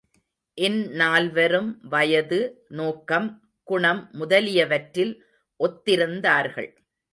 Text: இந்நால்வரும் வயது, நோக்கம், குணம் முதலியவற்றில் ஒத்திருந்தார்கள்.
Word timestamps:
இந்நால்வரும் 0.61 1.77
வயது, 1.81 2.65
நோக்கம், 2.69 3.29
குணம் 3.63 4.09
முதலியவற்றில் 4.11 5.25
ஒத்திருந்தார்கள். 5.59 6.71